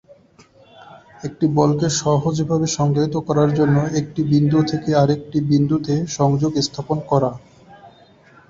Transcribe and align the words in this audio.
একটি 1.23 1.45
বলকে 1.59 1.87
সহজভাবে 2.01 2.67
সংজ্ঞায়িত 2.77 3.15
করার 3.27 3.49
জন্য 3.53 3.77
একটি 3.99 4.21
বিন্দু 4.31 4.59
থেকে 4.71 4.89
আরেকটি 4.95 5.37
বিন্দুতে 5.51 5.93
সংযোগ 5.97 6.11
সংযোগ 6.17 6.51
স্থাপন 6.61 6.97
করা। 7.11 7.31